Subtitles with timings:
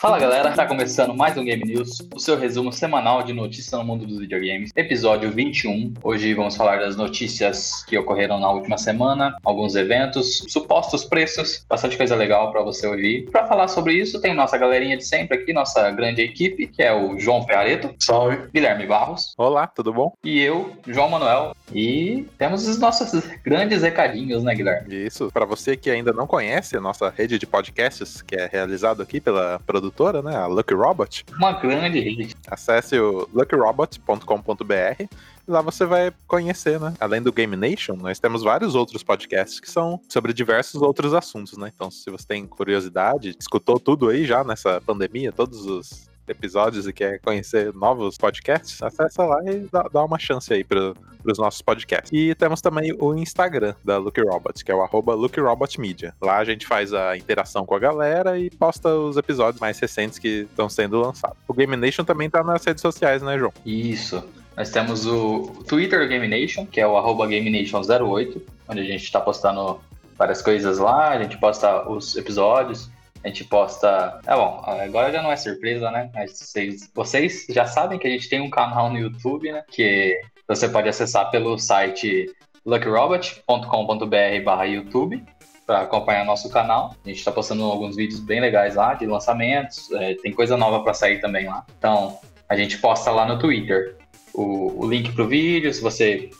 [0.00, 3.84] Fala galera, tá começando mais um Game News, o seu resumo semanal de notícias no
[3.84, 5.92] mundo dos videogames, episódio 21.
[6.02, 11.98] Hoje vamos falar das notícias que ocorreram na última semana, alguns eventos, supostos preços, bastante
[11.98, 13.30] coisa legal para você ouvir.
[13.30, 16.94] Para falar sobre isso, tem nossa galerinha de sempre aqui, nossa grande equipe, que é
[16.94, 17.94] o João Ferrareto.
[17.98, 18.48] Salve.
[18.54, 19.34] Guilherme Barros.
[19.36, 20.14] Olá, tudo bom?
[20.24, 21.54] E eu, João Manuel.
[21.74, 25.06] E temos os nossos grandes recadinhos, né, Guilherme?
[25.06, 25.30] Isso.
[25.30, 29.20] Para você que ainda não conhece a nossa rede de podcasts, que é realizado aqui
[29.20, 31.24] pela produtora, né, a Lucky Robot.
[31.36, 32.34] Uma grande rede.
[32.46, 35.08] Acesse o luckyrobot.com.br e
[35.50, 36.94] lá você vai conhecer, né?
[37.00, 41.58] Além do Game Nation, nós temos vários outros podcasts que são sobre diversos outros assuntos,
[41.58, 41.70] né?
[41.74, 46.92] Então, se você tem curiosidade, escutou tudo aí já nessa pandemia, todos os episódios e
[46.92, 50.94] quer conhecer novos podcasts, acessa lá e dá, dá uma chance aí para
[51.24, 52.10] os nossos podcasts.
[52.12, 56.14] E temos também o Instagram da Lucky Robot, que é o arroba LuckyRobotMedia.
[56.20, 60.18] Lá a gente faz a interação com a galera e posta os episódios mais recentes
[60.18, 61.36] que estão sendo lançados.
[61.46, 63.52] O Game Nation também tá nas redes sociais, né, João?
[63.64, 64.22] Isso.
[64.56, 69.20] Nós temos o Twitter Game Nation, que é o arroba GameNation08, onde a gente está
[69.20, 69.80] postando
[70.18, 72.90] várias coisas lá, a gente posta os episódios,
[73.22, 74.20] a gente posta.
[74.26, 76.10] É bom, agora já não é surpresa, né?
[76.26, 79.62] Vocês, vocês já sabem que a gente tem um canal no YouTube, né?
[79.70, 82.26] Que você pode acessar pelo site
[82.64, 85.22] luckyrobot.com.br YouTube
[85.66, 86.94] para acompanhar nosso canal.
[87.04, 89.90] A gente está postando alguns vídeos bem legais lá de lançamentos.
[89.92, 91.64] É, tem coisa nova para sair também lá.
[91.78, 92.18] Então,
[92.48, 93.96] a gente posta lá no Twitter
[94.34, 96.30] o, o link pro vídeo, se você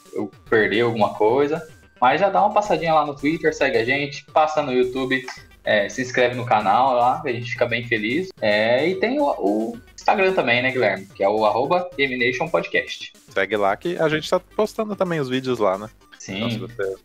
[0.49, 1.63] perdeu alguma coisa.
[2.01, 5.23] Mas já dá uma passadinha lá no Twitter, segue a gente, passa no YouTube,
[5.65, 8.29] é, se inscreve no canal lá, a gente fica bem feliz.
[8.41, 11.07] É, e tem o, o, Instagram também, né, Guilherme?
[11.15, 11.89] Que é o arroba
[12.51, 13.13] Podcast.
[13.29, 15.89] Segue lá que a gente tá postando também os vídeos lá, né?
[16.19, 16.37] Sim.
[16.37, 16.97] Então, se você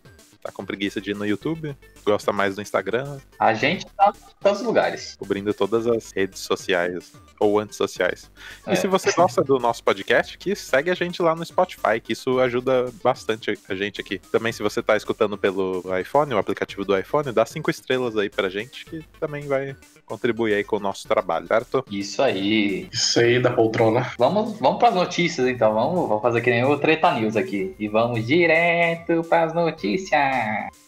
[0.42, 3.18] tá com preguiça de ir no YouTube, gosta mais do Instagram.
[3.40, 5.16] A gente tá em todos os lugares.
[5.18, 8.32] Cobrindo todas as redes sociais ou antissociais.
[8.66, 8.74] É.
[8.74, 12.14] E se você gosta do nosso podcast, que segue a gente lá no Spotify, que
[12.14, 14.20] isso ajuda bastante a gente aqui.
[14.20, 18.30] Também se você tá escutando pelo iPhone, o aplicativo do iPhone, dá cinco estrelas aí
[18.30, 21.84] pra gente, que também vai contribuir aí com o nosso trabalho, certo?
[21.90, 22.88] Isso aí.
[22.92, 24.12] Isso aí da poltrona.
[24.18, 25.74] Vamos, vamos para as notícias então.
[25.74, 27.76] Vamos, vamos fazer que nem o Treta News aqui.
[27.80, 30.85] E vamos direto para as notícias.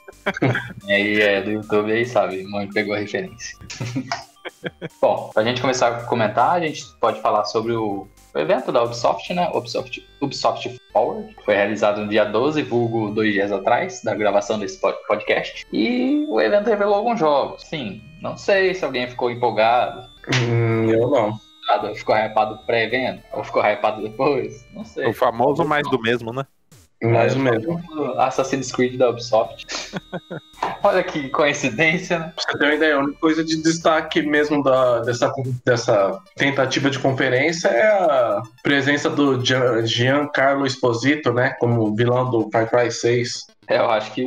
[0.88, 2.44] E aí é do YouTube aí, sabe?
[2.44, 3.58] Mãe pegou a referência.
[5.02, 8.84] Bom, pra gente começar a comentar, a gente pode falar sobre o, o evento da
[8.84, 9.50] Ubisoft, né?
[9.54, 11.36] Ubisoft, Ubisoft Forward.
[11.44, 15.66] Foi realizado no dia 12, vulgo dois dias atrás, da gravação desse podcast.
[15.72, 17.64] E o evento revelou alguns jogos.
[17.64, 20.08] Sim, não sei se alguém ficou empolgado.
[20.34, 21.40] Hum, eu não.
[21.96, 23.24] Ficou hypado pré-evento?
[23.34, 24.66] Ou ficou hypado depois?
[24.74, 25.06] Não sei.
[25.08, 26.46] O famoso mais do mesmo, né?
[27.04, 27.66] Mais ou menos.
[28.18, 29.68] Assassin's Creed da Ubisoft.
[30.84, 32.34] Olha que coincidência, né?
[32.36, 35.32] Pra você ter uma ideia, a única coisa de destaque mesmo da, dessa,
[35.64, 41.52] dessa tentativa de conferência é a presença do Gian- Giancarlo Esposito, né?
[41.60, 43.48] Como vilão do Far Cry 6.
[43.68, 44.26] É, eu acho que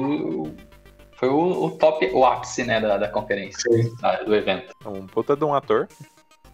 [1.17, 3.93] foi o, o top, o ápice, né, da, da conferência, Sim.
[4.01, 4.73] da- do evento.
[4.87, 5.89] Um puta de um ator,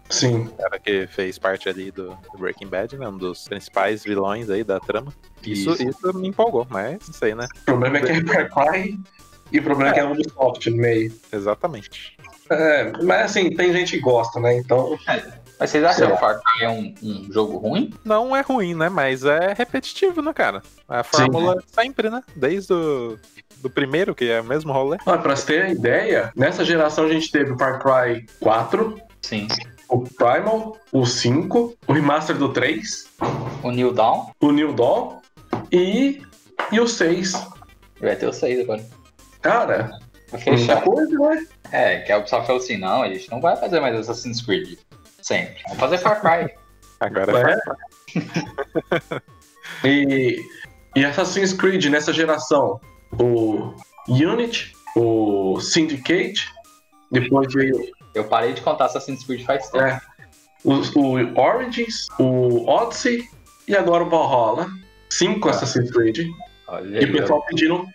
[0.09, 0.47] Sim.
[0.57, 3.07] cara que fez parte ali do, do Breaking Bad, né?
[3.07, 5.13] Um dos principais vilões aí da trama.
[5.45, 5.89] Isso, Isso.
[5.89, 7.47] isso, me empolgou, mas não sei, né?
[7.61, 8.99] O problema é que é Far Cry
[9.51, 11.13] e o problema é que é Ubisoft no meio.
[11.31, 12.17] Exatamente.
[12.49, 14.57] É, mas assim, tem gente que gosta, né?
[14.57, 14.97] Então,
[15.59, 16.17] Mas vocês acham que o.
[16.17, 17.93] Far Cry é um, um jogo ruim?
[18.05, 18.89] Não é ruim, né?
[18.89, 20.61] Mas é repetitivo, né, cara?
[20.87, 22.23] A fórmula sempre, né?
[22.35, 23.17] Desde o
[23.61, 24.97] do primeiro, que é o mesmo rolê.
[25.05, 29.47] olha, pra você ter ideia, nessa geração a gente teve o Far Cry 4, Sim.
[29.89, 33.07] O Primal, o 5, o Remaster do 3,
[33.63, 35.19] O New Dawn o New Dawn
[35.71, 36.21] e,
[36.71, 37.33] e o 6.
[37.99, 38.85] vai ter o 6 agora.
[39.41, 39.99] Cara,
[40.29, 40.81] Pra muita fechar.
[40.81, 41.47] coisa, né?
[41.71, 44.77] É, que a Ubisoft falou assim, não, a gente não vai fazer mais Assassin's Creed.
[45.21, 45.61] Sempre.
[45.63, 46.53] Vamos fazer Far Cry.
[46.99, 48.17] Agora é.
[48.17, 49.21] É.
[49.83, 50.41] E,
[50.95, 52.79] e Assassin's Creed nessa geração,
[53.19, 53.73] o
[54.07, 56.51] Unity, o Syndicate,
[57.11, 57.77] depois veio
[58.17, 59.83] Eu parei de contar Assassin's Creed faz tempo.
[59.85, 59.99] É.
[60.63, 63.23] o, o Origins, o Odyssey
[63.67, 64.67] e agora o Valhalla.
[65.09, 65.51] Cinco Ah.
[65.51, 66.27] Assassin's Creed.
[66.67, 67.85] Olha E o pessoal pedindo.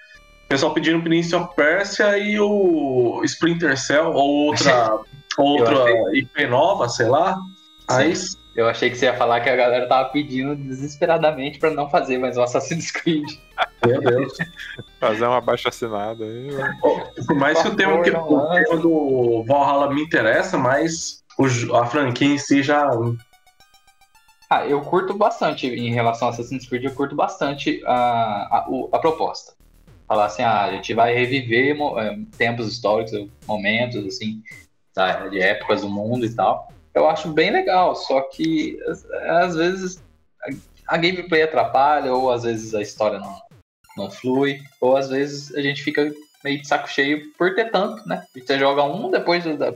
[0.49, 5.01] Pessoal pedindo Prince of Persia e o Splinter Cell ou outra,
[5.39, 7.39] outra IP nova, sei lá.
[7.89, 8.13] Aí
[8.55, 12.19] Eu achei que você ia falar que a galera tava pedindo desesperadamente pra não fazer
[12.19, 13.25] mais um Assassin's Creed.
[13.87, 14.33] Meu Deus.
[15.01, 16.49] Fazer uma baixa assinada aí.
[17.27, 21.87] Por mais que o tema, que, o tema do Valhalla me interessa, mas o a
[21.87, 22.91] franquia em si já.
[24.49, 28.99] Ah, eu curto bastante em relação a Assassin's Creed, eu curto bastante a, a, a
[28.99, 29.55] proposta.
[30.07, 34.43] Falar assim, ah, a gente vai reviver eh, tempos históricos, momentos, assim,
[34.93, 36.71] tá, de épocas do mundo e tal.
[36.95, 38.79] eu acho bem legal, só que
[39.27, 40.03] às vezes
[40.87, 43.41] a gameplay atrapalha, ou às vezes a história não,
[43.97, 46.13] não flui, ou às vezes a gente fica
[46.45, 48.25] meio de saco cheio por ter tanto, né?
[48.35, 49.73] Você joga um, depois da,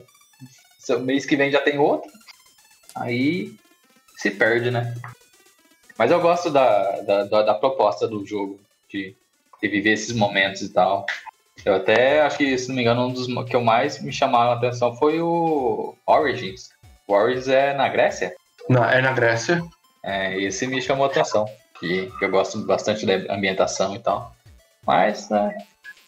[1.00, 2.10] mês que vem já tem outro,
[2.94, 3.54] aí
[4.16, 4.94] se perde, né?
[5.98, 9.16] Mas eu gosto da, da, da, da proposta do jogo, de,
[9.62, 11.06] viver esses momentos e tal.
[11.64, 14.52] Eu até acho que, se não me engano, um dos que eu mais me chamaram
[14.52, 16.70] a atenção foi o Origins.
[17.08, 18.34] O Origins é na Grécia?
[18.68, 19.62] Não, é na Grécia.
[20.04, 21.46] É, esse me chamou a atenção,
[21.80, 24.34] que, que eu gosto bastante da ambientação e tal.
[24.86, 25.56] Mas, né,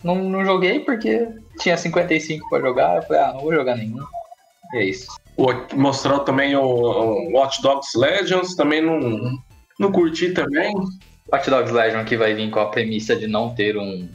[0.03, 1.29] não, não joguei porque
[1.59, 4.03] tinha 55 para jogar, eu falei, ah, não vou jogar nenhum.
[4.75, 5.09] E é isso.
[5.75, 9.38] mostrou também o Watch Dogs Legends, também não,
[9.79, 10.75] não curti também.
[11.32, 14.09] Watch Dogs Legion que vai vir com a premissa de não ter um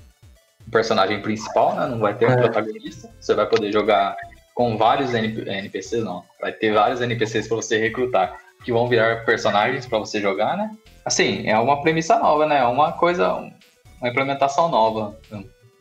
[0.72, 1.88] personagem principal, né?
[1.88, 2.38] Não vai ter um é.
[2.38, 3.10] protagonista.
[3.20, 4.16] Você vai poder jogar
[4.56, 6.24] com vários NPCs, não.
[6.40, 10.72] Vai ter vários NPCs para você recrutar que vão virar personagens para você jogar, né?
[11.06, 12.60] Assim, é uma premissa nova, né?
[12.60, 15.18] É uma coisa, uma implementação nova,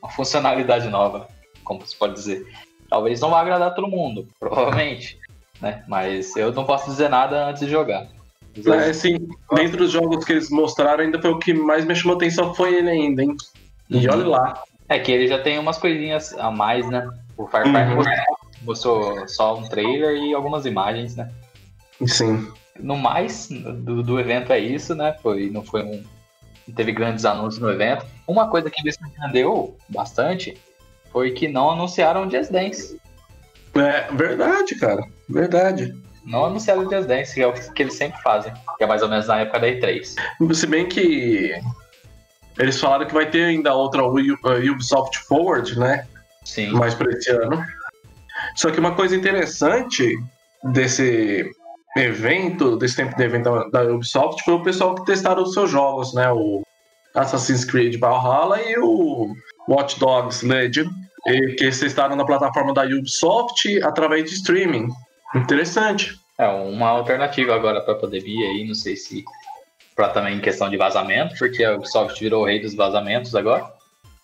[0.02, 1.28] uma funcionalidade nova,
[1.64, 2.46] como se pode dizer.
[2.88, 5.18] Talvez não vá agradar todo mundo, provavelmente,
[5.60, 5.84] né?
[5.86, 8.08] Mas eu não posso dizer nada antes de jogar.
[8.66, 12.16] É, assim, dentro dos jogos que eles mostraram, ainda foi o que mais me chamou
[12.16, 13.34] atenção foi ele ainda, hein?
[13.88, 14.12] E uhum.
[14.12, 14.62] olha lá.
[14.88, 17.08] É que ele já tem umas coisinhas a mais, né?
[17.36, 18.04] O Far Cry uhum.
[18.62, 21.30] mostrou só um trailer e algumas imagens, né?
[22.06, 22.52] Sim.
[22.78, 25.16] No mais do, do evento é isso, né?
[25.22, 26.04] Foi, não foi um.
[26.66, 28.06] Não teve grandes anúncios no evento.
[28.26, 30.56] Uma coisa que me surpreendeu bastante
[31.10, 33.00] foi que não anunciaram Just Dance.
[33.74, 35.02] É verdade, cara.
[35.28, 35.94] Verdade.
[36.24, 38.52] Não anunciaram Just Dance, que é o que eles sempre fazem.
[38.78, 40.14] Que é mais ou menos na época da E3.
[40.54, 41.52] Se bem que
[42.58, 46.06] eles falaram que vai ter ainda outra Ubisoft Forward, né?
[46.44, 46.70] Sim.
[46.72, 47.64] Mais para esse ano.
[48.56, 50.16] Só que uma coisa interessante
[50.64, 51.50] desse
[51.96, 56.14] evento, desse tempo de evento da, Ubisoft, foi o pessoal que testaram os seus jogos,
[56.14, 56.30] né?
[56.30, 56.62] O
[57.14, 59.34] Assassin's Creed Valhalla e o
[59.68, 60.88] Watch Dogs Legion,
[61.24, 64.88] que eles testaram na plataforma da Ubisoft através de streaming.
[65.34, 66.18] Interessante.
[66.38, 69.22] É uma alternativa agora para poder vir aí, não sei se
[69.94, 73.70] para também em questão de vazamento, porque a Ubisoft virou o rei dos vazamentos agora.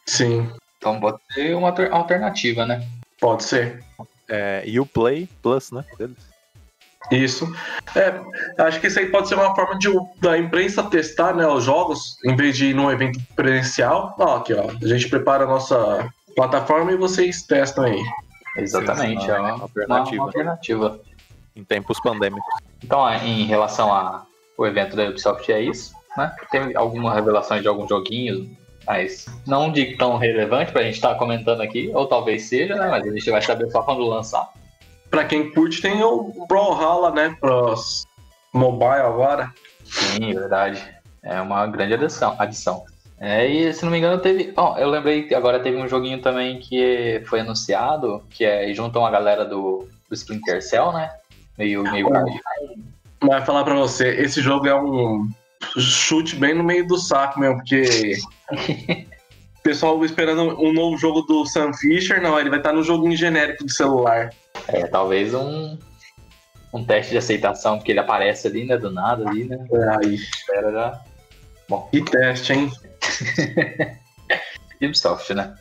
[0.07, 0.51] Sim.
[0.79, 2.87] Então pode ser uma alternativa, né?
[3.21, 3.85] Pode ser.
[4.29, 5.85] É, e o Play Plus, né?
[5.99, 6.17] Deles.
[7.11, 7.51] Isso.
[7.95, 8.21] É,
[8.63, 9.89] acho que isso aí pode ser uma forma de,
[10.21, 14.15] da imprensa testar né, os jogos, em vez de ir num evento presencial.
[14.19, 14.71] Ó, aqui, ó.
[14.71, 18.03] A gente prepara a nossa plataforma e vocês testam aí.
[18.57, 20.17] Exatamente, Sim, é uma alternativa.
[20.17, 21.01] Uma alternativa.
[21.57, 22.55] Em tempos pandêmicos.
[22.85, 25.95] Então, em relação ao evento da Ubisoft, é isso.
[26.17, 26.35] Né?
[26.51, 28.49] Tem algumas revelações de alguns joguinhos,
[28.87, 32.89] mas não de tão relevante pra gente estar tá comentando aqui, ou talvez seja, né?
[32.89, 34.49] Mas a gente vai saber só quando lançar
[35.11, 37.37] para quem curte, tem o Brawlhalla, né?
[37.41, 38.07] Pros
[38.53, 39.53] mobile agora.
[39.85, 40.83] Sim, verdade.
[41.23, 42.37] É uma grande adição.
[42.39, 42.85] adição.
[43.21, 44.53] É, e se não me engano, teve.
[44.57, 49.05] Oh, eu lembrei que agora teve um joguinho também que foi anunciado, que é juntam
[49.05, 51.11] a galera do, do Splinter Cell, né?
[51.57, 52.09] Meio, meio
[53.21, 55.29] Vai falar pra você, esse jogo é um
[55.77, 58.17] chute bem no meio do saco mesmo, porque.
[59.59, 63.17] o pessoal esperando um novo jogo do Sam Fisher, não, ele vai estar no joguinho
[63.17, 64.31] genérico do celular.
[64.69, 65.79] É, talvez um,
[66.73, 68.77] um teste de aceitação, porque ele aparece ali, né?
[68.77, 69.59] Do nada ali, né?
[69.99, 70.15] Aí.
[70.15, 71.05] Espera já.
[71.69, 71.89] Bom.
[71.91, 72.73] Que teste, hein?
[74.81, 75.55] Ubisoft, né?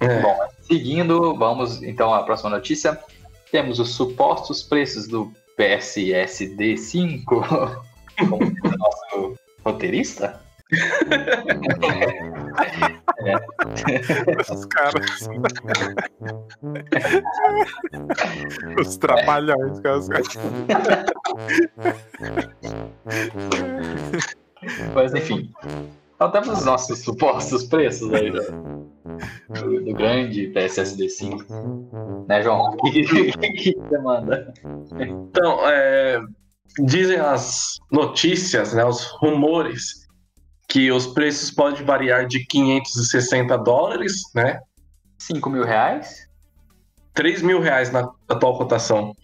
[0.00, 0.20] É.
[0.20, 2.98] Bom, seguindo, vamos então à próxima notícia.
[3.50, 7.40] Temos os supostos preços do PSSD 5
[8.18, 8.38] como
[8.78, 10.45] nosso roteirista.
[13.24, 13.34] É.
[14.52, 15.28] Os caras.
[18.80, 20.08] Os trapalhões, caras.
[24.94, 25.52] Mas enfim.
[26.16, 31.44] Então temos os nossos supostos preços aí do, do grande PSSD 5.
[32.26, 32.70] Né, João?
[32.70, 34.52] O que, que, você manda?
[34.98, 36.20] Então, é,
[36.80, 40.05] dizem as notícias, né, os rumores
[40.76, 44.60] que os preços podem variar de 560 dólares, né?
[45.18, 46.28] 5 mil reais?
[47.14, 49.16] 3 mil reais na atual cotação.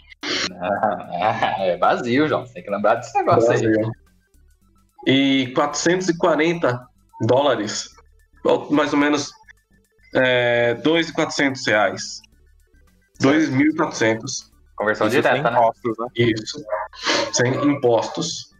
[0.51, 2.47] Ah, é vazio, João.
[2.47, 3.69] Você tem que lembrar desse negócio vazio.
[3.69, 3.91] aí.
[5.07, 6.89] E 440
[7.27, 7.91] dólares,
[8.71, 9.31] mais ou menos
[10.15, 12.23] é, 2.400 reais.
[13.21, 14.23] 2.400.
[14.75, 15.51] Conversão Isso direta, né?
[15.51, 16.07] Impostos, né?
[16.17, 16.65] Isso.
[17.35, 18.52] Sem impostos.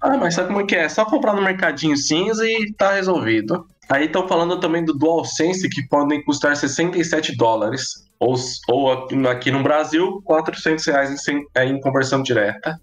[0.00, 0.84] Ah, mas sabe como é que é?
[0.84, 0.88] é?
[0.88, 3.66] Só comprar no mercadinho cinza e tá resolvido.
[3.88, 8.04] Aí estão falando também do DualSense, que podem custar 67 dólares.
[8.18, 8.34] Ou,
[8.68, 8.90] ou
[9.28, 12.80] aqui no Brasil, 400 reais em, em conversão direta.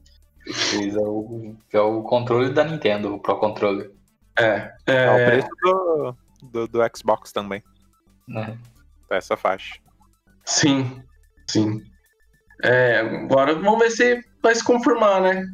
[0.48, 3.92] É o, é o controle da Nintendo, o Pro Controller.
[4.38, 4.72] É.
[4.86, 6.16] É, É o preço do,
[6.52, 7.64] do, do Xbox também.
[8.28, 8.58] Né?
[9.10, 9.80] Tá essa faixa.
[10.46, 11.02] Sim,
[11.50, 11.82] sim.
[12.64, 15.46] É, agora vamos ver se vai se confirmar, né?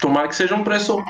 [0.00, 1.02] Tomara que seja um preço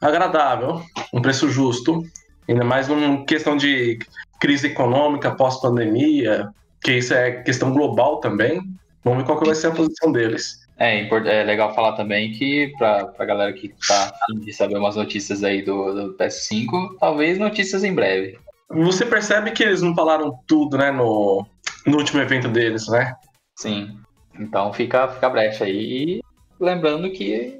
[0.00, 2.02] agradável, um preço justo.
[2.48, 3.98] Ainda mais numa questão de
[4.40, 6.48] crise econômica pós-pandemia,
[6.82, 8.60] que isso é questão global também.
[9.02, 10.64] Vamos ver qual que vai ser a posição deles.
[10.76, 14.96] É, é legal falar também que pra, pra galera que tá afim de saber umas
[14.96, 18.38] notícias aí do, do PS5, talvez notícias em breve.
[18.68, 21.46] Você percebe que eles não falaram tudo, né, no,
[21.86, 23.14] no último evento deles, né?
[23.56, 23.96] Sim.
[24.38, 26.18] Então fica, fica a brecha aí.
[26.18, 26.20] E
[26.58, 27.58] lembrando que,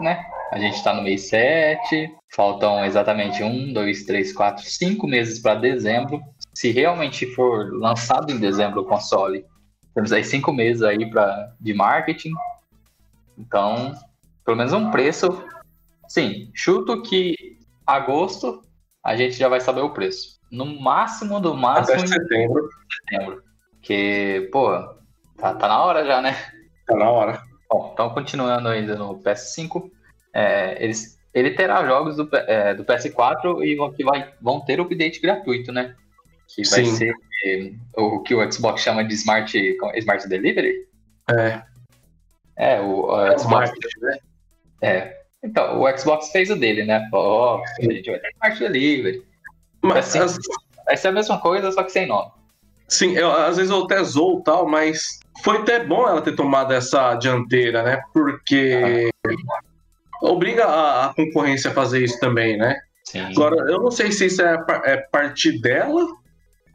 [0.00, 5.40] né, a gente tá no mês 7, faltam exatamente um, dois, três, quatro, cinco meses
[5.40, 6.20] para dezembro.
[6.54, 9.44] Se realmente for lançado em dezembro o console,
[9.94, 12.32] temos aí cinco meses aí pra, de marketing.
[13.36, 13.94] Então,
[14.44, 15.44] pelo menos um preço.
[16.08, 17.34] Sim, chuto que
[17.86, 18.62] agosto
[19.02, 20.38] a gente já vai saber o preço.
[20.50, 22.68] No máximo, do máximo Até em setembro.
[23.10, 23.42] setembro.
[23.72, 24.70] Porque, pô,
[25.36, 26.36] tá, tá na hora já, né?
[26.86, 27.42] Tá na hora.
[27.76, 29.90] Bom, então continuando ainda no PS5,
[30.32, 34.80] é, eles, ele terá jogos do, é, do PS4 e vão, que vai, vão ter
[34.80, 35.96] update gratuito, né?
[36.46, 36.94] Que vai Sim.
[36.94, 37.14] ser
[37.44, 39.58] é, o que o Xbox chama de Smart,
[39.96, 40.86] Smart Delivery.
[41.28, 41.62] É.
[42.56, 43.70] É, o, o É o Xbox.
[43.70, 44.18] marketing, né?
[44.80, 45.20] É.
[45.42, 47.08] Então, o Xbox fez o dele, né?
[47.12, 49.24] Ó, a gente vai ter Smart Delivery.
[49.82, 50.38] Mas, Assim, as-
[50.86, 52.30] Vai ser a mesma coisa, só que sem nome.
[52.88, 56.72] Sim, eu, às vezes eu até zoo tal, mas foi até bom ela ter tomado
[56.72, 58.02] essa dianteira, né?
[58.12, 59.10] Porque
[60.22, 62.76] obriga a, a concorrência a fazer isso também, né?
[63.04, 63.20] Sim.
[63.20, 66.06] Agora, eu não sei se isso é, é parte dela,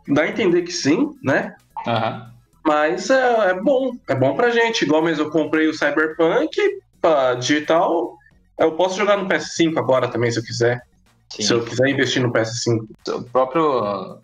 [0.08, 1.56] dá a entender que sim, né?
[1.88, 2.30] Aham.
[2.66, 4.84] Mas é, é bom, é bom pra gente.
[4.84, 6.56] Igual mesmo eu comprei o Cyberpunk
[7.02, 8.16] pra digital,
[8.60, 10.82] eu posso jogar no PS5 agora também, se eu quiser.
[11.30, 11.44] Sim.
[11.44, 12.86] Se eu quiser investir no PS5.
[13.08, 14.20] O próprio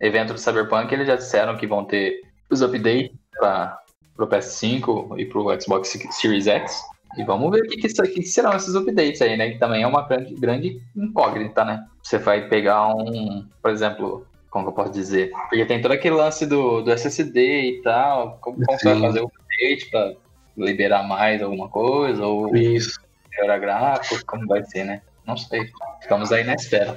[0.00, 3.80] evento do Cyberpunk, eles já disseram que vão ter os updates para
[4.18, 6.82] o PS5 e para o Xbox Series X.
[7.18, 9.50] E vamos ver o que, que, que serão esses updates aí, né?
[9.50, 11.84] Que também é uma grande, grande incógnita, né?
[12.02, 15.32] Você vai pegar um, por exemplo, como que eu posso dizer?
[15.48, 18.38] Porque tem todo aquele lance do, do SSD e tal.
[18.40, 20.14] Como, como você vai fazer o update para
[20.56, 22.24] liberar mais alguma coisa?
[22.24, 23.00] Ou Isso.
[23.32, 25.02] melhorar gráfico, como vai ser, né?
[25.26, 25.68] Não sei.
[26.00, 26.96] Ficamos aí na espera.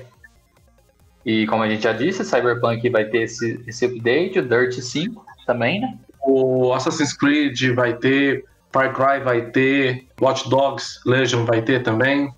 [1.26, 5.26] E como a gente já disse, Cyberpunk vai ter esse, esse update, o Dirt 5
[5.46, 5.98] também, né?
[6.22, 12.34] O Assassin's Creed vai ter, Far Cry vai ter, Watch Dogs Legion vai ter também.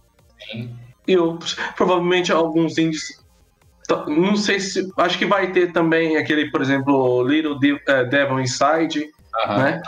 [0.51, 0.69] Sim.
[1.07, 1.55] E outros.
[1.75, 3.23] Provavelmente alguns indies.
[3.87, 4.91] Tá, Não sei se.
[4.97, 9.07] Acho que vai ter também aquele, por exemplo, Little De- eh, Devil Inside,
[9.47, 9.81] né?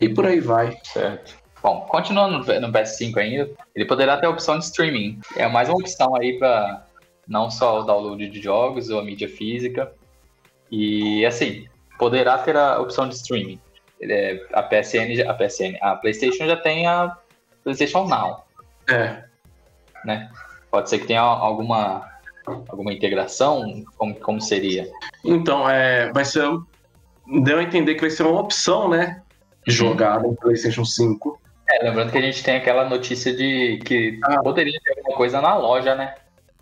[0.00, 0.76] E por aí vai.
[0.82, 1.34] Certo.
[1.62, 5.18] Bom, continuando no PS5 ainda, ele poderá ter a opção de streaming.
[5.36, 6.84] É mais uma opção aí para
[7.26, 9.92] não só o download de jogos ou a mídia física.
[10.70, 11.66] E assim,
[11.98, 13.60] poderá ter a opção de streaming.
[14.00, 17.16] É- a PSN, a PSN, a PlayStation já tem a
[17.62, 18.44] PlayStation Now.
[18.88, 19.24] É.
[20.70, 22.06] Pode ser que tenha alguma,
[22.68, 24.90] alguma integração, como, como seria?
[25.24, 26.44] Então, é, vai ser.
[27.42, 29.22] Deu a entender que vai ser uma opção, né?
[29.66, 31.40] Jogar no PlayStation 5.
[31.70, 34.42] É, lembrando que a gente tem aquela notícia de que Ah.
[34.42, 36.14] poderia ter alguma coisa na loja, né?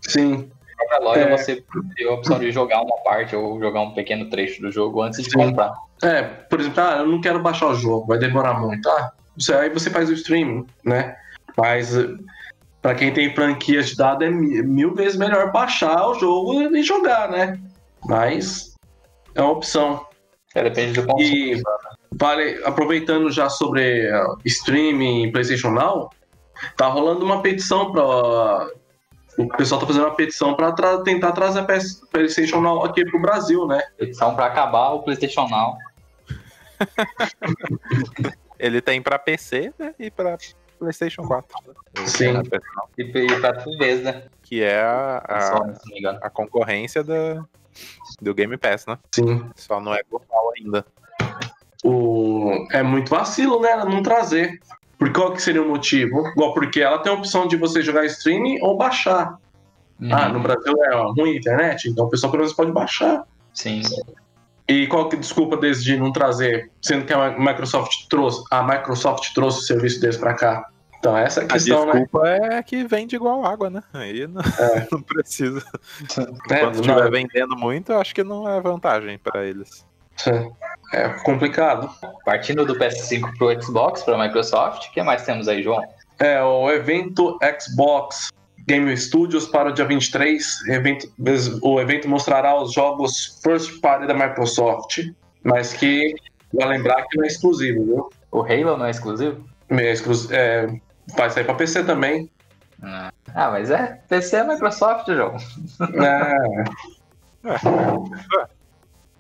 [0.07, 0.51] Sim.
[0.91, 1.37] Na loja É.
[1.37, 1.65] você
[1.97, 5.23] tem a opção de jogar uma parte ou jogar um pequeno trecho do jogo antes
[5.23, 5.39] de Sim.
[5.39, 5.73] comprar.
[6.03, 8.89] É, por exemplo, ah, eu não quero baixar o jogo, vai demorar muito.
[8.89, 11.17] Ah, você- aí você faz o streaming, né?
[11.57, 12.09] Mas eh,
[12.83, 16.83] pra quem tem franquias de dado é mi- mil vezes melhor baixar o jogo e
[16.83, 17.59] jogar, né?
[18.07, 18.75] Mas
[19.35, 20.05] é uma opção.
[20.55, 21.55] É, depende do console.
[21.55, 21.63] E
[22.19, 26.11] vale, aproveitando já sobre eh, streaming e PlayStation Now,
[26.77, 28.69] tá rolando uma petição para
[29.39, 33.21] o pessoal tá fazendo uma petição para tentar trazer a PS PlayStation Now aqui pro
[33.21, 33.83] Brasil, né?
[33.99, 35.77] Edição pra acabar o PlayStation Now.
[38.59, 40.37] Ele tem pra PC né, e pra
[40.79, 41.49] PlayStation 4.
[41.67, 41.75] né?
[42.07, 42.43] Sim.
[42.99, 44.25] E, pra TVs, né?
[44.43, 46.19] Que é a, a, engano.
[46.23, 47.45] a concorrência da,
[48.21, 48.99] do Game Pass, né?
[49.13, 49.51] Sim.
[49.57, 50.85] Só não é global ainda.
[51.83, 53.77] o, é muito vacilo, né?
[53.77, 54.61] Não trazer.
[55.03, 56.29] Por qual que seria o motivo?
[56.29, 59.37] Igual porque ela tem a opção de você jogar streaming ou baixar.
[60.01, 60.15] Uhum.
[60.15, 63.25] Ah, no Brasil é ruim a internet, então o pessoal pelo menos pode baixar.
[63.53, 63.83] Sim.
[64.69, 66.71] E qual que é a desculpa deles de não trazer?
[66.81, 70.69] Sendo que a Microsoft trouxe, a Microsoft trouxe o serviço deles pra cá.
[71.01, 71.93] Então essa é a A questão, né?
[71.95, 73.83] desculpa é que vende igual água, né?
[73.93, 74.41] Aí não,
[74.93, 75.65] não precisa.
[76.49, 79.85] É, Quando estiver vendendo muito, eu acho que não é vantagem pra eles.
[80.29, 80.49] é
[81.25, 81.91] complicado.
[82.25, 85.83] Partindo do PS5 pro Xbox, pra Microsoft, o que mais temos aí, João?
[86.19, 88.31] É, o evento Xbox
[88.67, 90.69] Game Studios para o dia 23.
[90.69, 91.13] Evento,
[91.63, 94.99] o evento mostrará os jogos first party da Microsoft,
[95.43, 96.15] mas que,
[96.53, 98.11] vai lembrar que não é exclusivo, viu?
[98.31, 99.45] O Halo não é exclusivo?
[99.69, 100.69] É exclu- é,
[101.17, 102.31] vai sair para PC também.
[102.83, 105.37] Ah, mas é, PC é Microsoft, João.
[106.05, 106.65] É.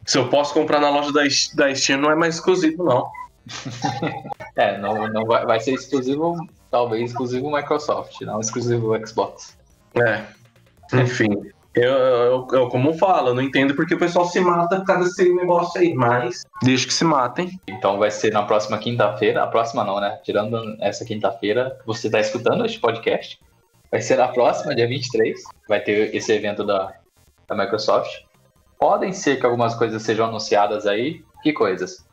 [0.04, 1.22] Se eu posso comprar na loja da,
[1.54, 3.06] da Steam, não é mais exclusivo, não.
[4.54, 6.36] É, não, não vai, vai ser exclusivo,
[6.70, 9.56] talvez exclusivo Microsoft, não exclusivo Xbox.
[9.94, 10.24] É.
[10.92, 11.50] Enfim.
[11.74, 15.04] Eu, eu, eu, como falo, eu não entendo porque o pessoal se mata por causa
[15.04, 17.58] desse negócio aí, mas deixa que se matem.
[17.66, 20.20] Então vai ser na próxima quinta-feira, a próxima não, né?
[20.22, 23.40] Tirando essa quinta-feira, você tá escutando este podcast.
[23.90, 25.40] Vai ser na próxima, dia 23.
[25.66, 26.92] Vai ter esse evento da,
[27.48, 28.10] da Microsoft.
[28.82, 31.22] Podem ser que algumas coisas sejam anunciadas aí.
[31.40, 32.04] Que coisas?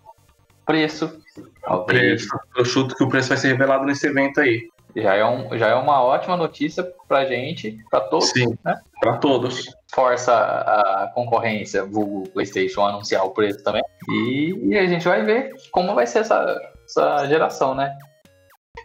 [0.67, 1.19] Preço.
[1.63, 2.27] Talvez.
[2.27, 2.39] Preço.
[2.55, 4.69] Eu chuto que o preço vai ser revelado nesse evento aí.
[4.95, 8.29] Já é, um, já é uma ótima notícia pra gente, pra todos.
[8.29, 8.79] Sim, né?
[9.01, 9.65] pra todos.
[9.91, 13.81] Força a concorrência, vulgo PlayStation, a anunciar o preço também.
[14.07, 17.97] E, e a gente vai ver como vai ser essa, essa geração, né?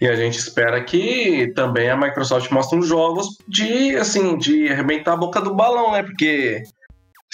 [0.01, 5.13] E a gente espera que também a Microsoft mostre uns jogos de, assim, de arrebentar
[5.13, 6.03] a boca do balão, né?
[6.03, 6.63] Porque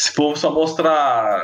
[0.00, 1.42] se for só mostrar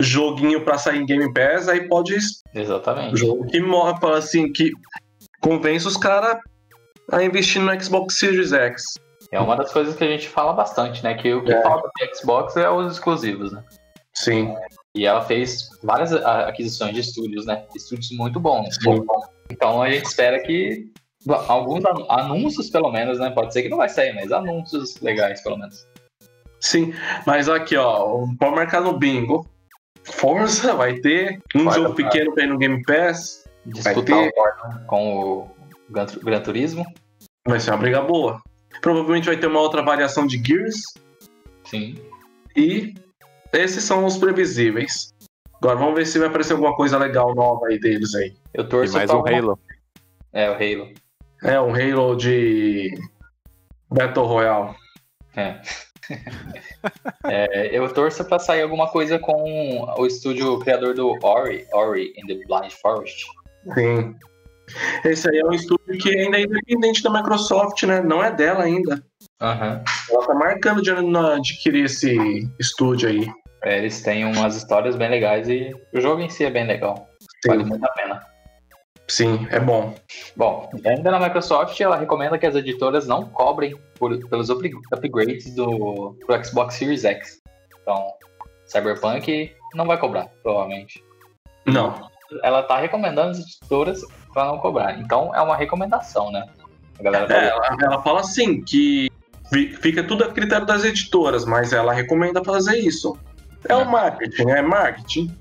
[0.00, 2.16] joguinho pra sair em Game Pass, aí pode
[2.54, 3.16] Exatamente.
[3.16, 4.70] jogo que morre, assim, que
[5.40, 6.38] convence os caras
[7.10, 8.84] a investir no Xbox Series X.
[9.32, 11.14] É uma das coisas que a gente fala bastante, né?
[11.14, 11.62] Que o que É.
[11.62, 13.64] falta no Xbox é os exclusivos, né?
[14.14, 14.54] Sim.
[14.94, 17.64] E ela fez várias aquisições de estúdios, né?
[17.74, 18.76] Estúdios muito bons.
[18.82, 19.04] Sim.
[19.50, 20.86] Então a gente espera que
[21.48, 23.30] alguns anúncios, pelo menos, né?
[23.30, 25.84] Pode ser que não vai sair, mas anúncios legais, pelo menos.
[26.60, 26.92] Sim,
[27.26, 29.46] mas aqui, ó, pode marcar no bingo.
[30.04, 31.96] Forza vai ter um Vai, jogo vai.
[32.04, 33.44] pequeno pra ir no Game Pass.
[33.66, 34.28] Disputar ter.
[34.28, 35.50] o Forza com o
[35.88, 36.84] Gran, Gran Turismo.
[37.46, 38.40] Vai ser uma briga boa.
[38.80, 40.76] Provavelmente vai ter uma outra variação de Gears.
[41.64, 41.98] Sim.
[42.56, 42.94] E
[43.52, 45.12] esses são os previsíveis.
[45.54, 48.34] Agora vamos ver se vai aparecer alguma coisa legal nova aí deles aí.
[48.54, 49.58] Eu E torço mais pra um alguma- Halo.
[50.32, 50.94] É, o Halo.
[51.42, 52.90] É um Halo de
[53.90, 54.74] Battle Royale.
[55.36, 55.60] É.
[57.24, 62.26] É, eu torço pra sair alguma coisa com o estúdio criador do Ori, Ori in
[62.26, 63.26] the Blind Forest.
[63.74, 64.16] Sim.
[65.04, 68.00] Esse aí é um estúdio que ainda é independente da Microsoft, né?
[68.00, 69.04] Não é dela ainda.
[69.40, 69.82] Aham.
[70.10, 73.30] Ela tá marcando de adquirir esse estúdio aí.
[73.62, 77.08] É, eles têm umas histórias bem legais e o jogo em si é bem legal.
[77.46, 78.29] Vale muito a pena.
[79.10, 79.94] Sim, é bom.
[80.36, 85.52] Bom, ainda na Microsoft, ela recomenda que as editoras não cobrem por- pelos up- upgrades
[85.54, 87.40] do pro Xbox Series X.
[87.82, 88.06] Então,
[88.66, 91.02] Cyberpunk não vai cobrar, provavelmente.
[91.66, 92.08] Não.
[92.44, 94.00] Ela tá recomendando as editoras
[94.32, 94.98] para não cobrar.
[95.00, 96.46] Então, é uma recomendação, né?
[96.98, 99.08] A galera É, ela, ela fala assim que
[99.52, 103.18] fi- fica tudo a critério das editoras, mas ela recomenda fazer isso.
[103.68, 105.36] É o marketing, é marketing.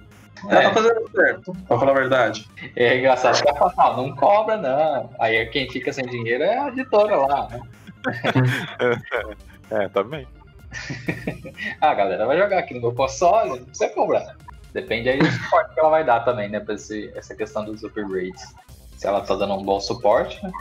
[0.47, 0.63] Ela É.
[0.69, 2.47] tá fazendo certo, pra falar a verdade.
[2.75, 5.09] É engraçado que ela fala, "Ah, não cobra, não.
[5.19, 7.61] Aí quem fica sem dinheiro é a editora lá, né?
[9.71, 10.27] É, também.
[11.81, 14.35] Ah, a galera vai jogar aqui no meu console, não precisa cobrar.
[14.73, 16.59] Depende aí do suporte que ela vai dar também, né?
[16.59, 18.53] Pra esse, essa questão dos upgrades.
[18.97, 20.51] Se ela tá dando um bom suporte, né?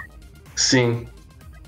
[0.57, 1.07] Sim.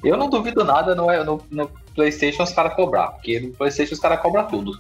[0.02, 4.00] Eu não duvido nada no, no, no PlayStation os caras cobrar, porque no PlayStation os
[4.00, 4.72] caras cobram tudo.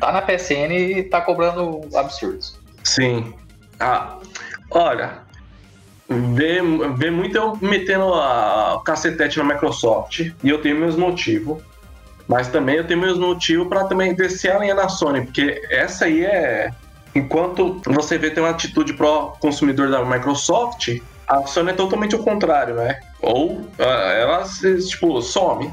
[0.00, 2.58] Tá na PSN e tá cobrando absurdos.
[2.84, 3.34] Sim.
[3.78, 4.18] Ah,
[4.70, 5.18] olha,
[6.08, 6.60] vê,
[6.96, 11.62] vê muito eu metendo a, o cacetete na Microsoft, e eu tenho meus motivos.
[12.26, 16.04] Mas também eu tenho meus motivos pra também descer a linha na Sony, porque essa
[16.04, 16.70] aí é.
[17.14, 22.22] Enquanto você vê tem uma atitude pró consumidor da Microsoft, a Sony é totalmente o
[22.22, 23.00] contrário, né?
[23.22, 25.72] Ou ah, ela, se, tipo, some.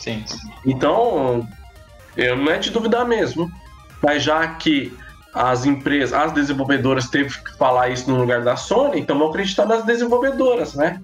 [0.00, 0.24] Sim.
[0.66, 1.46] Então,
[2.18, 3.50] eu não é de duvidar mesmo.
[4.02, 4.92] Mas já que
[5.32, 9.66] as empresas, as desenvolvedoras teve que falar isso no lugar da Sony, então vão acreditar
[9.66, 11.00] nas desenvolvedoras, né?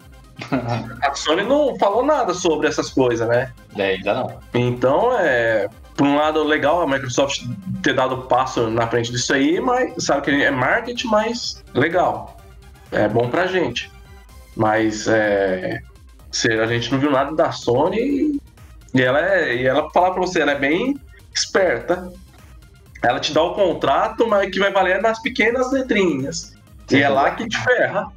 [1.00, 3.52] A Sony não falou nada sobre essas coisas, né?
[3.76, 4.38] é, ainda não.
[4.52, 5.68] Então, é.
[5.94, 7.44] Por um lado, legal a Microsoft
[7.80, 12.36] ter dado passo na frente disso aí, mas sabe que é marketing, mas legal.
[12.90, 13.92] É bom pra gente.
[14.56, 15.80] Mas é.
[16.32, 18.40] Se a gente não viu nada da Sony
[18.92, 19.54] e ela é.
[19.54, 20.98] E ela falar pra você, ela é bem
[21.34, 22.12] esperta.
[23.02, 26.54] Ela te dá o contrato, mas que vai valer nas pequenas letrinhas.
[26.90, 28.10] E é lá que te ferra.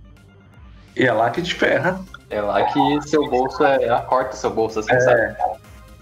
[0.96, 2.00] E é lá que te ferra.
[2.30, 3.84] É lá que seu bolso é.
[3.84, 5.36] Ela corta seu bolso, assim, sabe?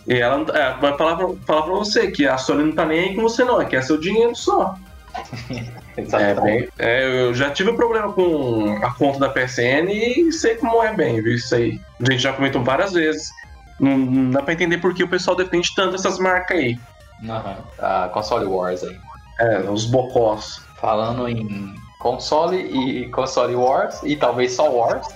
[0.07, 2.99] E ela é, vai falar pra, falar pra você que a Sony não tá nem
[2.99, 3.59] aí com você, não.
[3.59, 4.75] É que é seu dinheiro só.
[5.97, 6.41] É, Exatamente.
[6.41, 10.93] bem, é, eu já tive problema com a conta da PSN e sei como é
[10.93, 11.33] bem, viu?
[11.33, 11.79] Isso aí.
[12.01, 13.29] A gente já comentou várias vezes.
[13.79, 16.77] Não, não dá pra entender por que o pessoal defende tanto essas marcas aí.
[17.23, 17.57] Aham.
[17.79, 18.99] A console Wars aí.
[19.39, 20.61] É, os bocós.
[20.79, 25.07] Falando em console e console Wars, e talvez só Wars.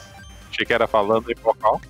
[0.49, 1.79] Achei que era falando em vocal.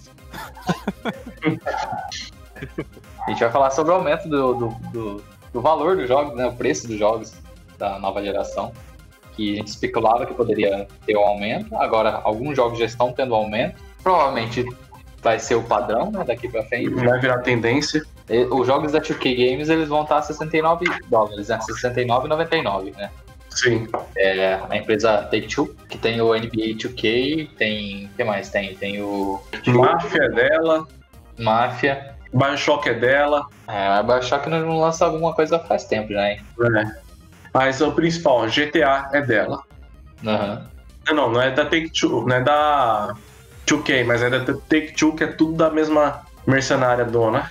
[3.25, 6.47] A gente vai falar sobre o aumento do, do, do, do valor dos jogos, né?
[6.47, 7.33] O preço dos jogos
[7.77, 8.73] da nova geração.
[9.35, 11.75] Que a gente especulava que poderia ter um aumento.
[11.77, 13.81] Agora, alguns jogos já estão tendo aumento.
[14.03, 14.65] Provavelmente
[15.21, 16.89] vai ser o padrão né, daqui pra frente.
[16.89, 18.03] Vai virar tendência.
[18.51, 21.59] Os jogos da 2K Games eles vão estar a 69 dólares, né?
[21.59, 23.09] 69,99, né?
[23.49, 23.87] Sim.
[24.15, 28.05] É a empresa Take-Two, que tem o NBA 2K, tem...
[28.05, 28.75] O que mais tem?
[28.75, 30.87] Tem o Máfia é dela.
[31.37, 32.15] Mafia.
[32.33, 33.47] Bioshock é dela.
[33.67, 36.41] É, a Bioshock não lança alguma coisa faz tempo já, hein?
[36.57, 36.95] né?
[37.53, 39.63] Mas o principal, GTA é dela.
[40.25, 40.69] Aham.
[41.07, 43.15] Não, não, não é da Take-Two, não é da
[43.65, 47.49] 2K, mas é da Take-Two, que é tudo da mesma mercenária dona.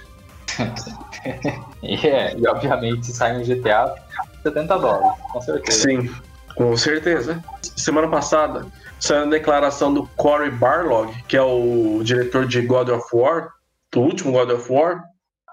[1.83, 3.95] E, é, e obviamente sai um GTA
[4.43, 5.81] 70 dólares, com certeza.
[5.81, 6.11] Sim,
[6.57, 7.43] com certeza.
[7.77, 8.67] Semana passada
[8.99, 13.51] saiu a declaração do Cory Barlog, que é o diretor de God of War,
[13.93, 15.05] do último God of War,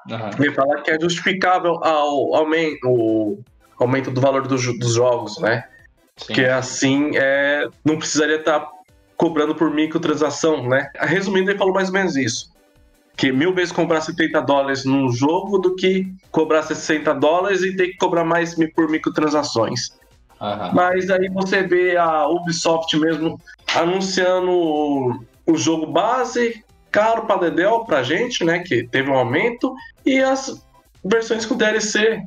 [0.10, 0.30] Aham.
[0.40, 3.44] ele fala que é justificável ao aumento, o
[3.80, 5.66] aumento do valor dos, dos jogos, né?
[6.18, 6.34] Sim.
[6.34, 8.68] Que assim é, não precisaria estar
[9.18, 10.90] cobrando por microtransação, né?
[11.00, 12.55] Resumindo, ele falou mais ou menos isso.
[13.16, 17.88] Que mil vezes comprar 70 dólares num jogo do que cobrar 60 dólares e ter
[17.90, 19.98] que cobrar mais por microtransações.
[20.42, 20.72] Aham.
[20.74, 23.40] Mas aí você vê a Ubisoft mesmo
[23.74, 28.60] anunciando o- o jogo base, caro pra Dedel, pra gente, né?
[28.60, 29.74] Que teve um aumento,
[30.06, 30.62] e as
[31.04, 32.22] versões com DLC.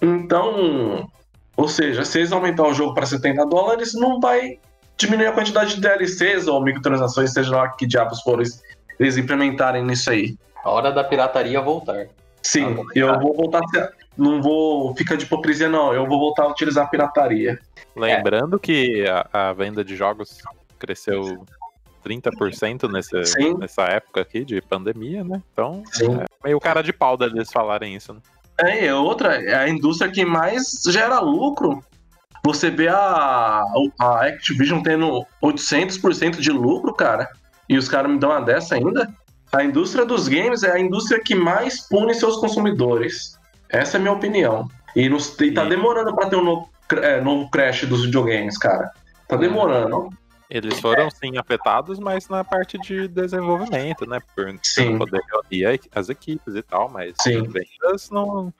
[0.00, 1.08] Então,
[1.56, 4.58] ou seja, se eles aumentar o jogo para 70 dólares, não vai
[4.96, 8.62] diminuir a quantidade de DLCs ou microtransações, seja lá que diabos for eles-
[8.98, 10.36] eles implementarem nisso aí.
[10.64, 12.06] A hora da pirataria voltar.
[12.42, 15.92] Sim, Ah, eu vou voltar a ser- Não vou ficar de hipocrisia, não.
[15.92, 17.58] Eu vou voltar a utilizar a pirataria.
[17.94, 20.38] Lembrando que a, a venda de jogos
[20.78, 21.44] cresceu
[22.04, 23.54] 30% nesse, Sim.
[23.58, 25.42] nessa época aqui de pandemia, né?
[25.52, 26.14] Então, Sim.
[26.20, 28.20] é meio cara de pau deles falarem isso, né?
[28.58, 31.84] É, e outra, é a indústria que mais gera lucro.
[32.44, 33.62] Você vê a,
[34.00, 37.28] a Activision tendo 800% de lucro, cara,
[37.68, 39.12] e os caras me dão uma dessa ainda.
[39.52, 43.38] A indústria dos games é a indústria que mais pune seus consumidores.
[43.68, 44.68] Essa é a minha opinião.
[44.94, 46.68] E, nos, e tá E- demorando pra ter um novo,
[47.02, 48.90] é, novo crash dos videogames, cara.
[49.28, 50.08] Tá demorando.
[50.48, 54.20] Eles foram sim afetados, mas na parte de desenvolvimento, né?
[54.34, 54.96] Por Sim.
[54.96, 57.42] poder reunir as equipes e tal, mas Sim.
[57.42, 58.54] vendas não,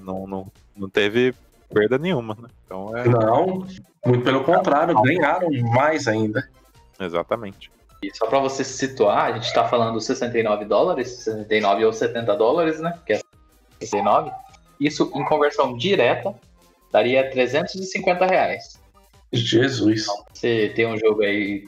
[0.00, 1.32] não, não, não teve
[1.72, 2.48] perda nenhuma, né?
[2.66, 3.64] Então é Não,
[4.04, 6.48] muito pelo contrário, ganharam mais ainda.
[6.98, 7.70] exatamente.
[8.02, 12.34] E só pra você se situar, a gente tá falando 69 dólares, 69 ou 70
[12.36, 12.98] dólares, né?
[13.06, 13.20] Que é
[13.80, 14.30] 69.
[14.80, 16.34] Isso em conversão direta
[16.90, 18.80] daria 350 reais.
[19.32, 20.06] Jesus.
[20.32, 21.64] Você tem um jogo aí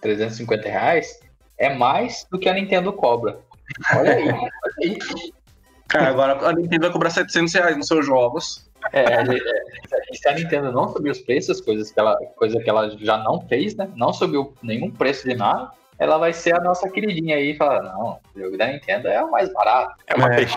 [0.00, 1.20] 350 reais,
[1.58, 3.38] é mais do que a Nintendo cobra.
[3.94, 4.50] Olha aí, olha
[4.82, 4.98] aí.
[5.86, 8.68] Cara, agora a Nintendo vai cobrar 700 reais nos seus jogos.
[8.92, 12.68] É, é, é, se a Nintendo não subir os preços, coisas que ela, coisa que
[12.68, 13.90] ela já não fez, né?
[13.96, 17.82] Não subiu nenhum preço de nada, ela vai ser a nossa queridinha aí e falar,
[17.82, 19.94] não, o jogo da Nintendo é o mais barato.
[20.06, 20.36] É uma É.
[20.36, 20.56] peixe.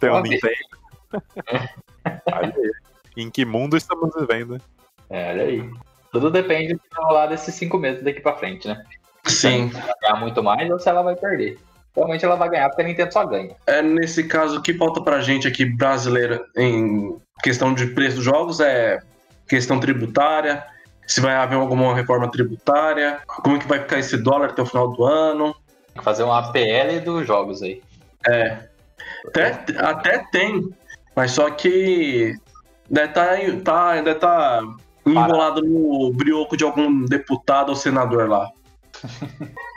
[0.00, 0.54] Tem um Uma Nintendo.
[2.32, 2.70] Olha aí.
[3.16, 4.60] Em que mundo estamos vivendo?
[5.08, 5.70] É, olha aí.
[6.12, 8.84] Tudo depende do que vai rolar desses cinco meses daqui pra frente, né?
[9.24, 9.70] Sim.
[9.70, 11.58] Se ela ganhar muito mais ou se ela vai perder.
[11.96, 13.56] Provavelmente ela vai ganhar porque a Nintendo só ganha.
[13.66, 18.24] É, nesse caso, o que falta pra gente aqui, brasileira, em questão de preço dos
[18.26, 19.00] jogos, é
[19.48, 20.62] questão tributária,
[21.06, 24.66] se vai haver alguma reforma tributária, como é que vai ficar esse dólar até o
[24.66, 25.54] final do ano.
[25.86, 27.82] Tem que fazer uma PL dos jogos aí.
[29.28, 30.68] Até, até tem,
[31.14, 32.34] mas só que
[32.90, 34.60] deve tá, tá, deve tá
[35.06, 38.50] enrolado no brioco de algum deputado ou senador lá.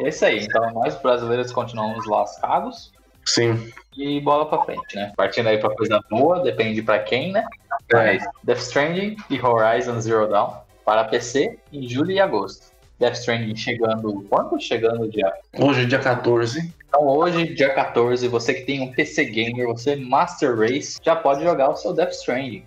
[0.02, 0.44] É isso aí.
[0.44, 2.92] Então nós brasileiros continuamos lascados
[3.26, 3.72] Sim.
[3.98, 5.12] e bola pra frente, né?
[5.16, 7.46] Partindo aí pra coisa boa, depende pra quem, né?
[7.92, 7.96] É.
[7.96, 10.54] Mas Death Stranding e Horizon Zero Dawn
[10.86, 12.74] para PC em julho e agosto.
[13.00, 14.60] Death Stranding chegando quando?
[14.60, 15.32] Chegando dia.
[15.58, 16.74] Hoje dia 14.
[16.90, 21.44] Então hoje, dia 14, você que tem um PC Gamer, você Master Race, já pode
[21.44, 22.66] jogar o seu Death Stranding.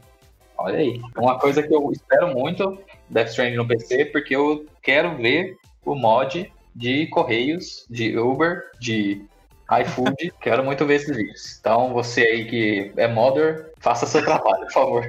[0.56, 1.00] Olha aí.
[1.16, 2.78] Uma coisa que eu espero muito,
[3.10, 9.24] Death Stranding no PC, porque eu quero ver o mod de Correios, de Uber, de
[9.82, 10.32] iFood.
[10.40, 11.58] Quero muito ver esses vídeos.
[11.60, 15.04] Então, você aí que é modder, faça seu trabalho, por favor.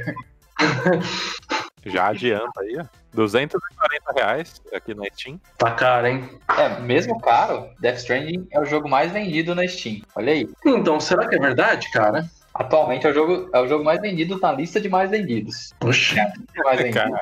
[1.85, 2.85] Já adianta aí, ó.
[3.13, 5.39] 240 reais aqui na Steam.
[5.57, 6.29] Tá caro, hein?
[6.57, 10.01] É, mesmo caro, Death Stranding é o jogo mais vendido na Steam.
[10.15, 10.49] Olha aí.
[10.65, 12.25] Então, será que é verdade, cara?
[12.53, 15.73] Atualmente é o jogo, é o jogo mais vendido na lista de mais vendidos.
[15.79, 16.31] Poxa.
[16.63, 17.15] Mais vendido.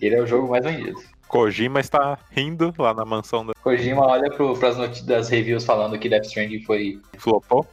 [0.00, 1.00] Ele é o jogo mais vendido.
[1.28, 6.08] Kojima está rindo lá na mansão da Kojima olha para as das reviews falando que
[6.08, 7.66] Death Stranding foi Flopou,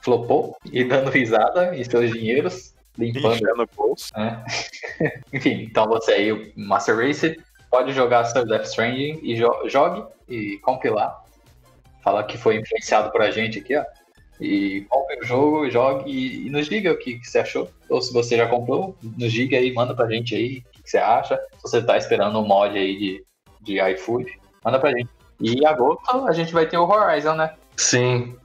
[0.00, 3.34] flopou e dando risada em seus dinheiros, limpando.
[3.34, 4.10] enchendo o bolso.
[4.16, 4.44] né?
[5.32, 7.38] Enfim, então você aí, o Master Race,
[7.70, 11.22] pode jogar seu Death Stranding e jo- jogue e compre lá.
[12.02, 13.84] Fala que foi influenciado por a gente aqui, ó.
[14.40, 17.70] E compre o jogo, jogue e, e nos diga o que, que você achou.
[17.88, 20.98] Ou se você já comprou, nos diga aí, manda pra gente aí que, que você
[20.98, 21.36] acha.
[21.56, 23.24] Se você tá esperando um mod aí de,
[23.60, 24.26] de iFood,
[24.64, 25.08] manda pra gente.
[25.40, 27.54] E em agosto a gente vai ter o Horizon, né?
[27.76, 28.36] Sim.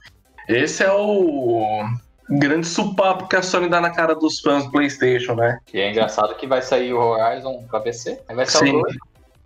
[0.48, 1.84] Esse é o
[2.28, 5.58] grande supapo que a Sony dá na cara dos fãs do PlayStation, né?
[5.72, 8.20] E é engraçado que vai sair o Horizon pra PC.
[8.28, 8.76] Vai sair Sim.
[8.78, 8.96] o 2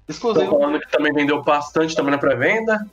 [0.07, 0.51] Tô exclusivo.
[0.51, 2.87] falando que também vendeu bastante também na pré-venda.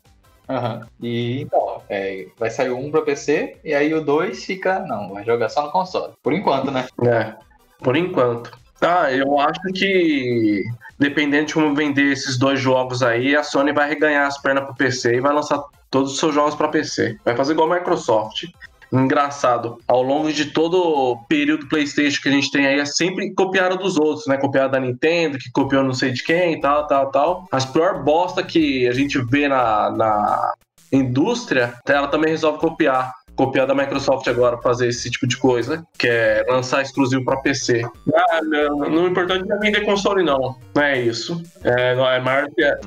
[0.48, 0.88] Aham.
[1.00, 4.80] E então, é, vai sair o 1 pra PC e aí o 2 fica.
[4.80, 6.14] Não, vai jogar só no console.
[6.22, 6.88] Por enquanto, né?
[7.06, 7.36] É,
[7.84, 8.59] por enquanto.
[8.82, 10.64] Ah, eu acho que
[10.98, 14.76] dependendo de como vender esses dois jogos aí, a Sony vai reganhar as pernas pro
[14.76, 17.18] PC e vai lançar todos os seus jogos pra PC.
[17.24, 18.46] Vai fazer igual a Microsoft.
[18.92, 23.32] Engraçado, ao longo de todo o período PlayStation que a gente tem aí, é sempre
[23.36, 24.36] copiaram dos outros, né?
[24.36, 27.48] Copiaram da Nintendo, que copiou não sei de quem tal, tal, tal.
[27.52, 30.54] As pior bosta que a gente vê na, na
[30.92, 36.10] indústria, ela também resolve copiar copiar da Microsoft agora fazer esse tipo de coisa, que
[36.10, 37.86] é lançar exclusivo para PC.
[38.14, 40.58] Ah, não, não o importante não é vender console, não.
[40.76, 41.42] Não é isso.
[41.64, 42.62] É, não é maior que.
[42.62, 42.78] É,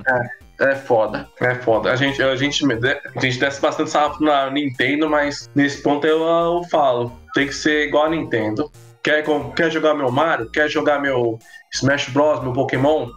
[0.61, 1.27] é foda.
[1.41, 1.91] É foda.
[1.91, 6.23] A gente, a gente, a gente desce bastante sarrafo na Nintendo, mas nesse ponto eu,
[6.23, 7.11] eu falo.
[7.33, 8.71] Tem que ser igual a Nintendo.
[9.03, 9.25] Quer,
[9.57, 10.51] quer jogar meu Mario?
[10.51, 11.38] Quer jogar meu
[11.73, 13.09] Smash Bros, meu Pokémon?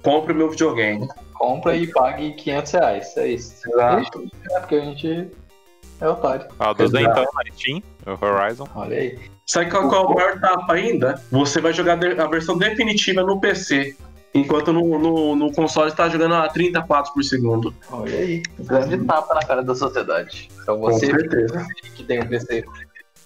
[0.00, 1.08] Compre o meu videogame.
[1.32, 3.16] Compra e pague 500 reais.
[3.16, 3.68] É isso.
[3.68, 4.30] Exato.
[4.52, 5.28] É porque a gente
[6.00, 6.46] é otário.
[6.58, 8.68] Ó, duzentão na Steam, o Horizon.
[8.74, 9.18] Olha aí.
[9.46, 11.22] Sabe qual, qual é o maior tapa ainda?
[11.30, 13.96] Você vai jogar a versão definitiva no PC.
[14.32, 17.72] Enquanto no, no, no console está jogando a 30 quadros por segundo.
[17.92, 18.42] Olha aí.
[18.58, 20.48] Grande tapa na cara da sociedade.
[20.62, 21.64] Então Com você certeza.
[21.94, 22.64] que tem um PC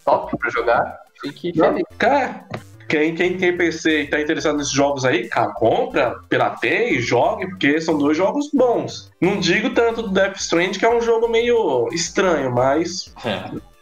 [0.05, 1.83] top pra jogar, fique feliz.
[1.99, 2.47] cara,
[2.89, 7.81] quem, quem tem PC e tá interessado nesses jogos aí, cara, compra, pirateie, jogue, porque
[7.81, 9.11] são dois jogos bons.
[9.21, 13.13] Não digo tanto do Death Strand, que é um jogo meio estranho, mas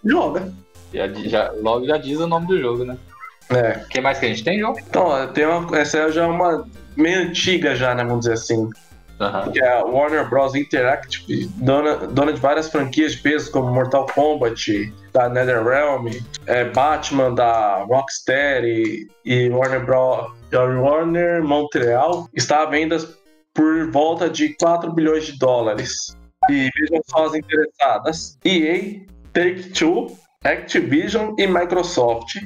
[0.05, 0.53] joga.
[0.93, 2.97] Já, já- logo já diz o nome do jogo, né?
[3.51, 3.83] É.
[3.85, 4.75] O que mais que a gente tem, João?
[4.79, 6.67] Então, ó, tem uma, essa já é uma
[6.97, 8.69] meio antiga já, né, vamos dizer assim.
[9.19, 9.51] Aham.
[9.51, 10.55] que é a Warner Bros.
[10.55, 16.09] Interactive, dona, dona de várias franquias de peso, como Mortal Kombat, da NetherRealm,
[16.47, 20.31] é, Batman, da Rocksteady e Warner Bros.
[20.53, 22.97] Warner Montreal, está à venda
[23.55, 26.17] por volta de 4 bilhões de dólares.
[26.51, 29.01] E vejam só as interessadas: EA,
[29.33, 32.37] Take-Two, Activision e Microsoft.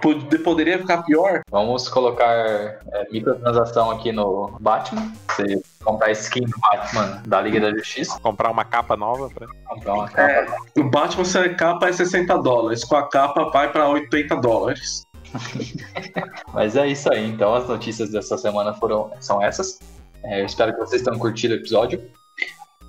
[0.00, 1.42] Pod- Poderia ficar pior?
[1.50, 2.80] Vamos colocar é,
[3.10, 5.12] microtransação aqui no Batman.
[5.28, 9.46] Você comprar skin do Batman da Liga da Justiça, Comprar uma capa nova pra...
[9.66, 10.22] comprar uma capa.
[10.22, 14.36] É, o Batman se a capa é 60 dólares, com a capa vai para 80
[14.36, 15.06] dólares.
[16.52, 17.28] Mas é isso aí.
[17.28, 19.78] Então as notícias dessa semana foram são essas.
[20.24, 22.02] É, eu espero que vocês tenham curtido o episódio.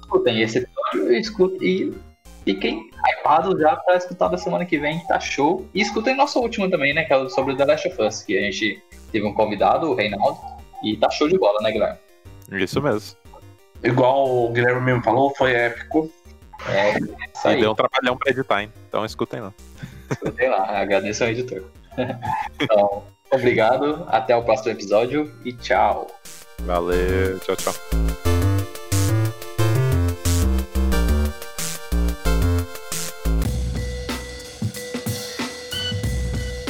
[0.01, 1.93] Escutem esse episódio e escutem e
[2.43, 5.65] fiquem hypados já para escutar da semana que vem, que tá show.
[5.73, 7.03] E escutem nosso último também, né?
[7.05, 9.95] Que é o sobre The Last of Us, que a gente teve um convidado, o
[9.95, 10.37] Reinaldo,
[10.83, 11.97] e tá show de bola, né, Guilherme?
[12.61, 13.17] Isso mesmo.
[13.83, 16.11] Igual o Guilherme mesmo falou, foi épico.
[16.69, 17.59] É isso E aí.
[17.61, 18.71] deu um trabalhão pra editar, hein?
[18.87, 19.53] Então escutem lá.
[20.09, 21.63] Escutem lá, agradeço ao editor.
[22.61, 26.07] então, obrigado, até o próximo episódio e tchau.
[26.61, 27.73] Valeu, tchau, tchau.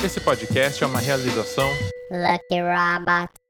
[0.04, 1.70] Esse podcast é uma realização
[2.12, 3.43] Lucky Robot.